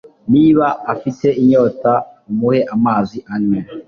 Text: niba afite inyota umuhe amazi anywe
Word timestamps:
niba 0.33 0.65
afite 0.93 1.27
inyota 1.41 1.91
umuhe 2.29 2.59
amazi 2.75 3.17
anywe 3.33 3.59